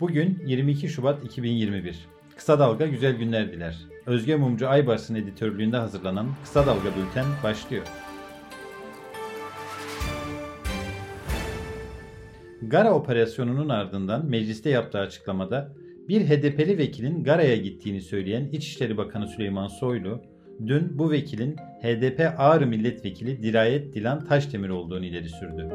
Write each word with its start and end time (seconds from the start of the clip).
Bugün 0.00 0.42
22 0.46 0.88
Şubat 0.88 1.24
2021. 1.24 1.98
Kısa 2.36 2.58
Dalga 2.58 2.86
güzel 2.86 3.16
günler 3.16 3.52
diler. 3.52 3.78
Özge 4.06 4.36
Mumcu 4.36 4.68
Aybars'ın 4.68 5.14
editörlüğünde 5.14 5.76
hazırlanan 5.76 6.26
Kısa 6.44 6.66
Dalga 6.66 6.88
Bülten 6.96 7.24
başlıyor. 7.44 7.86
Gara 12.62 12.94
operasyonunun 12.94 13.68
ardından 13.68 14.26
mecliste 14.26 14.70
yaptığı 14.70 14.98
açıklamada 14.98 15.72
bir 16.08 16.20
HDP'li 16.20 16.78
vekilin 16.78 17.24
Gara'ya 17.24 17.56
gittiğini 17.56 18.00
söyleyen 18.00 18.48
İçişleri 18.52 18.96
Bakanı 18.96 19.28
Süleyman 19.28 19.68
Soylu, 19.68 20.22
dün 20.66 20.98
bu 20.98 21.10
vekilin 21.10 21.56
HDP 21.82 22.34
Ağrı 22.38 22.66
Milletvekili 22.66 23.42
Dirayet 23.42 23.94
Dilan 23.94 24.26
Taşdemir 24.26 24.68
olduğunu 24.68 25.04
ileri 25.04 25.28
sürdü. 25.28 25.68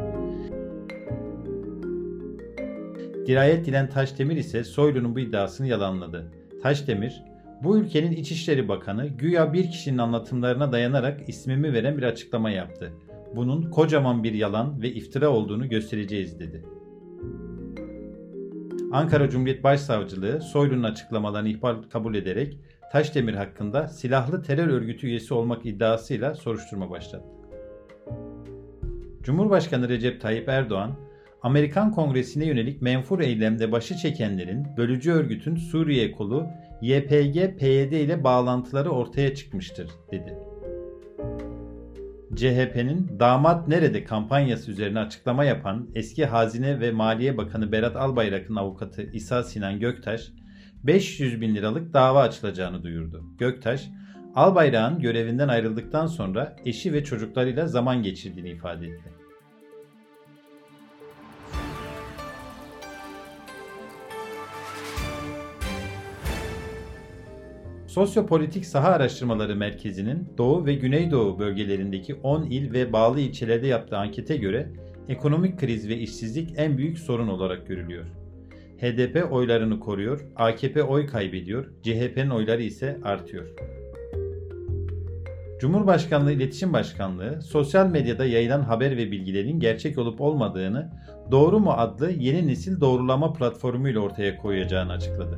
Dirayet 3.25 3.65
Dilan 3.65 3.89
Taşdemir 3.89 4.37
ise 4.37 4.63
Soylu'nun 4.63 5.15
bu 5.15 5.19
iddiasını 5.19 5.67
yalanladı. 5.67 6.31
Taşdemir, 6.63 7.23
bu 7.63 7.77
ülkenin 7.77 8.11
İçişleri 8.11 8.67
Bakanı 8.67 9.07
güya 9.07 9.53
bir 9.53 9.71
kişinin 9.71 9.97
anlatımlarına 9.97 10.71
dayanarak 10.71 11.29
ismimi 11.29 11.73
veren 11.73 11.97
bir 11.97 12.03
açıklama 12.03 12.49
yaptı. 12.49 12.93
Bunun 13.35 13.61
kocaman 13.69 14.23
bir 14.23 14.33
yalan 14.33 14.81
ve 14.81 14.91
iftira 14.91 15.29
olduğunu 15.29 15.69
göstereceğiz 15.69 16.39
dedi. 16.39 16.65
Ankara 18.91 19.29
Cumhuriyet 19.29 19.63
Başsavcılığı 19.63 20.41
Soylu'nun 20.41 20.83
açıklamalarını 20.83 21.49
ihbar 21.49 21.89
kabul 21.89 22.15
ederek 22.15 22.57
Taşdemir 22.91 23.33
hakkında 23.33 23.87
silahlı 23.87 24.43
terör 24.43 24.67
örgütü 24.67 25.07
üyesi 25.07 25.33
olmak 25.33 25.65
iddiasıyla 25.65 26.35
soruşturma 26.35 26.89
başlattı. 26.89 27.29
Cumhurbaşkanı 29.23 29.89
Recep 29.89 30.21
Tayyip 30.21 30.49
Erdoğan, 30.49 30.91
Amerikan 31.43 31.91
Kongresi'ne 31.91 32.45
yönelik 32.45 32.81
menfur 32.81 33.19
eylemde 33.19 33.71
başı 33.71 33.97
çekenlerin 33.97 34.67
bölücü 34.77 35.11
örgütün 35.11 35.55
Suriye 35.55 36.11
kolu 36.11 36.47
YPG-PYD 36.81 37.95
ile 37.95 38.23
bağlantıları 38.23 38.89
ortaya 38.89 39.35
çıkmıştır 39.35 39.91
dedi. 40.11 40.37
CHP'nin 42.35 43.19
damat 43.19 43.67
nerede 43.67 44.03
kampanyası 44.03 44.71
üzerine 44.71 44.99
açıklama 44.99 45.43
yapan 45.43 45.89
eski 45.95 46.25
Hazine 46.25 46.79
ve 46.79 46.91
Maliye 46.91 47.37
Bakanı 47.37 47.71
Berat 47.71 47.95
Albayrak'ın 47.95 48.55
avukatı 48.55 49.01
İsa 49.13 49.43
Sinan 49.43 49.79
Göktaş 49.79 50.31
500 50.83 51.41
bin 51.41 51.55
liralık 51.55 51.93
dava 51.93 52.21
açılacağını 52.21 52.83
duyurdu. 52.83 53.23
Göktaş, 53.37 53.89
Albayrak'ın 54.35 54.99
görevinden 54.99 55.47
ayrıldıktan 55.47 56.07
sonra 56.07 56.55
eşi 56.65 56.93
ve 56.93 57.03
çocuklarıyla 57.03 57.67
zaman 57.67 58.03
geçirdiğini 58.03 58.49
ifade 58.49 58.87
etti. 58.87 59.22
Sosyopolitik 67.93 68.65
Saha 68.65 68.87
Araştırmaları 68.87 69.55
Merkezi'nin 69.55 70.27
Doğu 70.37 70.65
ve 70.65 70.73
Güneydoğu 70.73 71.39
bölgelerindeki 71.39 72.15
10 72.15 72.43
il 72.43 72.73
ve 72.73 72.93
bağlı 72.93 73.19
ilçelerde 73.19 73.67
yaptığı 73.67 73.97
ankete 73.97 74.37
göre 74.37 74.69
ekonomik 75.09 75.59
kriz 75.59 75.89
ve 75.89 75.97
işsizlik 75.97 76.53
en 76.57 76.77
büyük 76.77 76.99
sorun 76.99 77.27
olarak 77.27 77.67
görülüyor. 77.67 78.05
HDP 78.77 79.31
oylarını 79.31 79.79
koruyor, 79.79 80.25
AKP 80.35 80.83
oy 80.83 81.07
kaybediyor, 81.07 81.65
CHP'nin 81.83 82.29
oyları 82.29 82.61
ise 82.63 82.99
artıyor. 83.03 83.47
Cumhurbaşkanlığı 85.59 86.31
İletişim 86.31 86.73
Başkanlığı 86.73 87.41
sosyal 87.41 87.87
medyada 87.87 88.25
yayılan 88.25 88.61
haber 88.61 88.97
ve 88.97 89.11
bilgilerin 89.11 89.59
gerçek 89.59 89.97
olup 89.97 90.21
olmadığını 90.21 90.91
Doğru 91.31 91.59
mu 91.59 91.71
adlı 91.71 92.11
yeni 92.11 92.47
nesil 92.47 92.81
doğrulama 92.81 93.33
platformuyla 93.33 94.01
ortaya 94.01 94.37
koyacağını 94.37 94.91
açıkladı. 94.91 95.37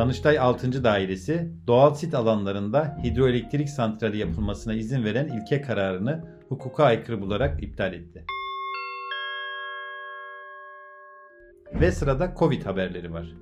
Danıştay 0.00 0.38
6. 0.38 0.84
Dairesi 0.84 1.50
doğal 1.66 1.94
sit 1.94 2.14
alanlarında 2.14 2.98
hidroelektrik 3.04 3.68
santrali 3.70 4.18
yapılmasına 4.18 4.74
izin 4.74 5.04
veren 5.04 5.28
ilke 5.28 5.60
kararını 5.60 6.24
hukuka 6.48 6.84
aykırı 6.84 7.20
bularak 7.20 7.62
iptal 7.62 7.92
etti. 7.92 8.24
Ve 11.80 11.92
sırada 11.92 12.34
Covid 12.38 12.62
haberleri 12.66 13.12
var. 13.12 13.34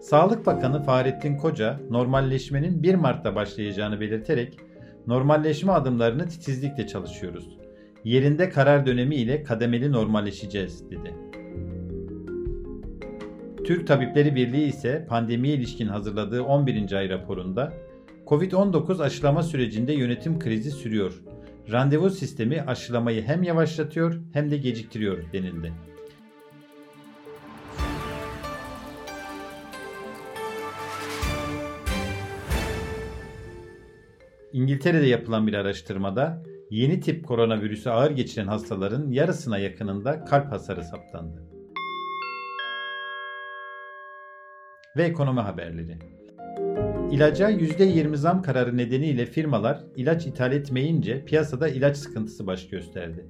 Sağlık 0.00 0.46
Bakanı 0.46 0.82
Fahrettin 0.82 1.36
Koca 1.36 1.80
normalleşmenin 1.90 2.82
1 2.82 2.94
Mart'ta 2.94 3.34
başlayacağını 3.34 4.00
belirterek 4.00 4.58
normalleşme 5.06 5.72
adımlarını 5.72 6.28
titizlikle 6.28 6.86
çalışıyoruz. 6.86 7.58
Yerinde 8.04 8.48
karar 8.48 8.86
dönemi 8.86 9.16
ile 9.16 9.42
kademeli 9.42 9.92
normalleşeceğiz 9.92 10.90
dedi. 10.90 11.29
Türk 13.64 13.86
Tabipleri 13.86 14.34
Birliği 14.34 14.66
ise 14.66 15.06
pandemiye 15.08 15.54
ilişkin 15.54 15.86
hazırladığı 15.86 16.42
11. 16.42 16.92
ay 16.92 17.08
raporunda 17.08 17.72
Covid-19 18.26 19.02
aşılama 19.02 19.42
sürecinde 19.42 19.92
yönetim 19.92 20.38
krizi 20.38 20.70
sürüyor. 20.70 21.22
Randevu 21.72 22.10
sistemi 22.10 22.62
aşılamayı 22.62 23.22
hem 23.22 23.42
yavaşlatıyor 23.42 24.20
hem 24.32 24.50
de 24.50 24.56
geciktiriyor 24.56 25.32
denildi. 25.32 25.72
İngiltere'de 34.52 35.06
yapılan 35.06 35.46
bir 35.46 35.54
araştırmada 35.54 36.42
yeni 36.70 37.00
tip 37.00 37.26
koronavirüsü 37.26 37.90
ağır 37.90 38.10
geçiren 38.10 38.46
hastaların 38.46 39.10
yarısına 39.10 39.58
yakınında 39.58 40.24
kalp 40.24 40.52
hasarı 40.52 40.84
saptandı. 40.84 41.59
Ve 44.96 45.02
ekonomi 45.02 45.40
haberleri. 45.40 45.96
İlaca 47.10 47.50
%20 47.50 48.16
zam 48.16 48.42
kararı 48.42 48.76
nedeniyle 48.76 49.26
firmalar 49.26 49.80
ilaç 49.96 50.26
ithal 50.26 50.52
etmeyince 50.52 51.24
piyasada 51.24 51.68
ilaç 51.68 51.96
sıkıntısı 51.96 52.46
baş 52.46 52.68
gösterdi. 52.68 53.26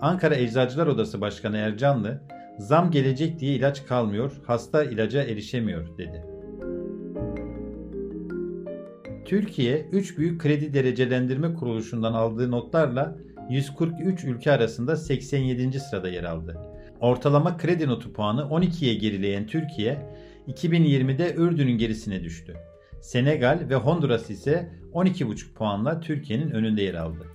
Ankara 0.00 0.36
Eczacılar 0.36 0.86
Odası 0.86 1.20
Başkanı 1.20 1.56
Ercanlı, 1.56 2.20
zam 2.58 2.90
gelecek 2.90 3.38
diye 3.38 3.54
ilaç 3.54 3.86
kalmıyor, 3.86 4.32
hasta 4.46 4.84
ilaca 4.84 5.22
erişemiyor 5.22 5.98
dedi. 5.98 6.24
Türkiye 9.24 9.88
3 9.92 10.18
büyük 10.18 10.40
kredi 10.40 10.74
derecelendirme 10.74 11.54
kuruluşundan 11.54 12.12
aldığı 12.12 12.50
notlarla 12.50 13.16
143 13.50 14.24
ülke 14.24 14.52
arasında 14.52 14.96
87. 14.96 15.80
sırada 15.80 16.08
yer 16.08 16.24
aldı. 16.24 16.60
Ortalama 17.00 17.56
kredi 17.56 17.88
notu 17.88 18.12
puanı 18.12 18.40
12'ye 18.40 18.94
gerileyen 18.94 19.46
Türkiye 19.46 19.98
2020'de 20.48 21.34
Ürdün'ün 21.34 21.78
gerisine 21.78 22.24
düştü. 22.24 22.56
Senegal 23.00 23.66
ve 23.70 23.74
Honduras 23.74 24.30
ise 24.30 24.72
12,5 24.92 25.52
puanla 25.54 26.00
Türkiye'nin 26.00 26.50
önünde 26.50 26.82
yer 26.82 26.94
aldı. 26.94 27.26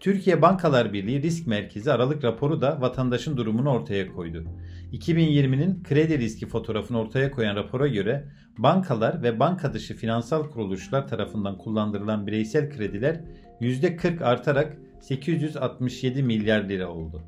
Türkiye 0.00 0.42
Bankalar 0.42 0.92
Birliği 0.92 1.22
Risk 1.22 1.46
Merkezi 1.46 1.92
Aralık 1.92 2.24
raporu 2.24 2.60
da 2.60 2.80
vatandaşın 2.80 3.36
durumunu 3.36 3.70
ortaya 3.70 4.12
koydu. 4.12 4.44
2020'nin 4.92 5.82
kredi 5.82 6.18
riski 6.18 6.46
fotoğrafını 6.46 7.00
ortaya 7.00 7.30
koyan 7.30 7.56
rapora 7.56 7.86
göre 7.86 8.28
bankalar 8.58 9.22
ve 9.22 9.40
banka 9.40 9.72
dışı 9.74 9.96
finansal 9.96 10.50
kuruluşlar 10.50 11.08
tarafından 11.08 11.58
kullandırılan 11.58 12.26
bireysel 12.26 12.70
krediler 12.70 13.20
%40 13.64 14.24
artarak 14.24 14.76
867 15.00 16.22
milyar 16.22 16.68
lira 16.68 16.88
oldu. 16.88 17.22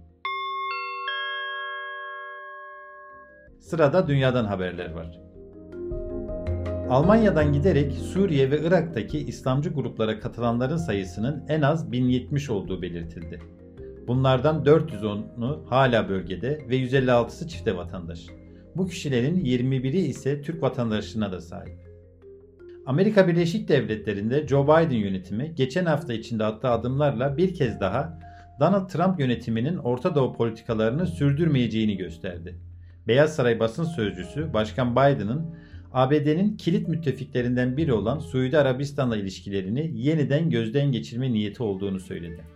Sırada 3.60 4.08
dünyadan 4.08 4.44
haberler 4.44 4.90
var. 4.90 5.20
Almanya'dan 6.90 7.52
giderek 7.52 7.92
Suriye 7.92 8.50
ve 8.50 8.60
Irak'taki 8.60 9.18
İslamcı 9.18 9.70
gruplara 9.70 10.20
katılanların 10.20 10.76
sayısının 10.76 11.44
en 11.48 11.62
az 11.62 11.92
1070 11.92 12.50
olduğu 12.50 12.82
belirtildi. 12.82 13.40
Bunlardan 14.06 14.64
410'u 14.64 15.64
hala 15.70 16.08
bölgede 16.08 16.60
ve 16.68 16.76
156'sı 16.76 17.48
çifte 17.48 17.76
vatandaş. 17.76 18.26
Bu 18.76 18.86
kişilerin 18.86 19.44
21'i 19.44 20.06
ise 20.06 20.42
Türk 20.42 20.62
vatandaşlığına 20.62 21.32
da 21.32 21.40
sahip. 21.40 21.85
Amerika 22.86 23.28
Birleşik 23.28 23.68
Devletleri'nde 23.68 24.46
Joe 24.46 24.64
Biden 24.64 24.96
yönetimi 24.96 25.54
geçen 25.54 25.86
hafta 25.86 26.12
içinde 26.12 26.44
attığı 26.44 26.68
adımlarla 26.68 27.36
bir 27.36 27.54
kez 27.54 27.80
daha 27.80 28.18
Donald 28.60 28.88
Trump 28.88 29.20
yönetiminin 29.20 29.76
Orta 29.76 30.14
Doğu 30.14 30.36
politikalarını 30.36 31.06
sürdürmeyeceğini 31.06 31.96
gösterdi. 31.96 32.56
Beyaz 33.08 33.34
Saray 33.34 33.60
basın 33.60 33.84
sözcüsü 33.84 34.52
Başkan 34.52 34.92
Biden'ın 34.92 35.54
ABD'nin 35.92 36.56
kilit 36.56 36.88
müttefiklerinden 36.88 37.76
biri 37.76 37.92
olan 37.92 38.18
Suudi 38.18 38.58
Arabistan'la 38.58 39.16
ilişkilerini 39.16 39.90
yeniden 39.94 40.50
gözden 40.50 40.92
geçirme 40.92 41.32
niyeti 41.32 41.62
olduğunu 41.62 42.00
söyledi. 42.00 42.55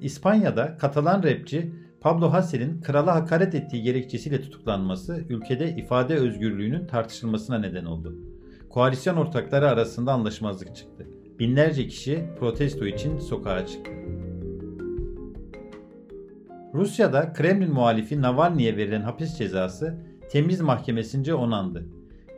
İspanya'da 0.00 0.76
Katalan 0.78 1.22
rapçi 1.22 1.72
Pablo 2.00 2.32
Hassel'in 2.32 2.80
krala 2.80 3.14
hakaret 3.14 3.54
ettiği 3.54 3.82
gerekçesiyle 3.82 4.40
tutuklanması 4.40 5.24
ülkede 5.28 5.76
ifade 5.76 6.14
özgürlüğünün 6.14 6.86
tartışılmasına 6.86 7.58
neden 7.58 7.84
oldu. 7.84 8.16
Koalisyon 8.70 9.16
ortakları 9.16 9.68
arasında 9.68 10.12
anlaşmazlık 10.12 10.76
çıktı. 10.76 11.06
Binlerce 11.38 11.88
kişi 11.88 12.24
protesto 12.38 12.86
için 12.86 13.18
sokağa 13.18 13.66
çıktı. 13.66 13.90
Rusya'da 16.74 17.32
Kremlin 17.32 17.72
muhalifi 17.72 18.22
Navalny'e 18.22 18.76
verilen 18.76 19.02
hapis 19.02 19.38
cezası 19.38 19.98
temiz 20.30 20.60
mahkemesince 20.60 21.34
onandı. 21.34 21.86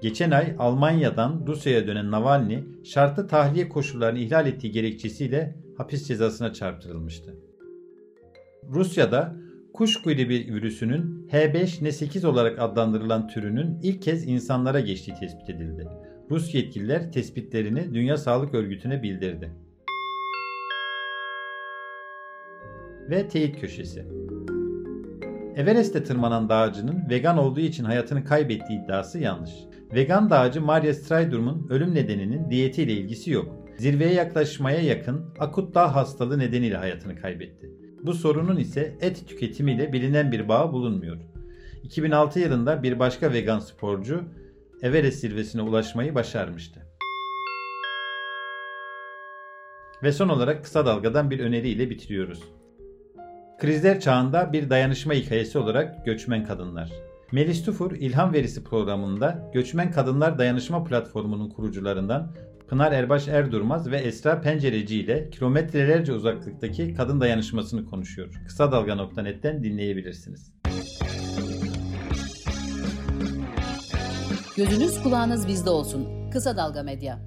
Geçen 0.03 0.31
ay 0.31 0.55
Almanya'dan 0.59 1.45
Rusya'ya 1.47 1.87
dönen 1.87 2.11
Navalny 2.11 2.59
şartlı 2.85 3.29
tahliye 3.29 3.69
koşullarını 3.69 4.19
ihlal 4.19 4.47
ettiği 4.47 4.73
gerekçesiyle 4.73 5.57
hapis 5.77 6.09
cezasına 6.09 6.53
çarptırılmıştı. 6.53 7.50
Rusya'da 8.71 9.37
kuş 9.75 10.03
gribi 10.03 10.55
virüsünün 10.55 11.29
H5N8 11.33 12.27
olarak 12.27 12.59
adlandırılan 12.59 13.29
türünün 13.29 13.79
ilk 13.83 14.03
kez 14.03 14.29
insanlara 14.29 14.81
geçtiği 14.81 15.15
tespit 15.15 15.51
edildi. 15.51 15.89
Rus 16.31 16.55
yetkililer 16.55 17.13
tespitlerini 17.13 17.95
Dünya 17.95 18.17
Sağlık 18.17 18.55
Örgütü'ne 18.55 19.03
bildirdi. 19.03 19.51
Ve 23.11 23.29
teyit 23.29 23.61
köşesi. 23.61 24.05
Everest'te 25.57 26.05
tırmanan 26.05 26.49
dağcının 26.49 27.11
vegan 27.11 27.39
olduğu 27.39 27.61
için 27.61 27.85
hayatını 27.85 28.25
kaybettiği 28.25 28.85
iddiası 28.85 29.19
yanlış. 29.19 29.51
Vegan 29.95 30.31
dağcı 30.31 30.61
Maria 30.61 30.95
Strydorum'un 30.95 31.67
ölüm 31.71 31.95
nedeninin 31.95 32.51
diyetiyle 32.51 32.93
ilgisi 32.93 33.31
yok. 33.31 33.67
Zirveye 33.79 34.13
yaklaşmaya 34.13 34.81
yakın 34.81 35.25
akut 35.39 35.75
dağ 35.75 35.95
hastalığı 35.95 36.39
nedeniyle 36.39 36.77
hayatını 36.77 37.17
kaybetti. 37.17 37.80
Bu 38.03 38.15
sorunun 38.15 38.57
ise 38.57 38.97
et 39.01 39.29
tüketimiyle 39.29 39.93
bilinen 39.93 40.33
bir 40.33 40.49
bağ 40.49 40.73
bulunmuyor. 40.73 41.17
2006 41.83 42.41
yılında 42.41 42.83
bir 42.83 42.99
başka 42.99 43.33
vegan 43.33 43.59
sporcu 43.59 44.23
Everest 44.83 45.21
zirvesine 45.21 45.63
ulaşmayı 45.63 46.15
başarmıştı. 46.15 46.81
Ve 50.03 50.13
son 50.13 50.29
olarak 50.29 50.65
kısa 50.65 50.87
dalgadan 50.87 51.31
bir 51.31 51.41
öneriyle 51.41 51.91
bitiriyoruz. 51.91 52.43
Krizler 53.59 54.01
çağında 54.01 54.53
bir 54.53 54.71
dayanışma 54.71 55.15
hikayesi 55.15 55.59
olarak 55.59 56.07
göçmen 56.07 56.45
kadınlar. 56.45 56.93
Melis 57.33 57.65
Tufur 57.65 57.93
İlham 57.93 58.33
Verisi 58.33 58.65
programında 58.65 59.51
Göçmen 59.55 59.91
Kadınlar 59.91 60.39
Dayanışma 60.39 60.85
Platformu'nun 60.85 61.51
kurucularından 61.51 62.33
Pınar 62.71 62.93
Erbaş 62.93 63.29
Erdurmaz 63.29 63.91
ve 63.91 63.99
Esra 63.99 64.41
Pencereci 64.41 65.01
ile 65.01 65.31
kilometrelerce 65.31 66.13
uzaklıktaki 66.13 66.95
kadın 66.95 67.21
dayanışmasını 67.21 67.85
konuşuyor. 67.85 68.43
Kısa 68.47 68.73
Dalga.net'ten 68.73 69.63
dinleyebilirsiniz. 69.63 70.53
Gözünüz 74.57 75.03
kulağınız 75.03 75.49
bizde 75.49 75.71
olsun. 75.71 76.31
Kısa 76.31 76.57
Dalga 76.57 76.83
Medya. 76.83 77.19